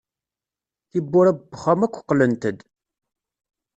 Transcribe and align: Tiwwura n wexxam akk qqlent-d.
Tiwwura 0.89 1.31
n 1.33 1.37
wexxam 1.39 1.79
akk 1.85 1.95
qqlent-d. 2.03 2.59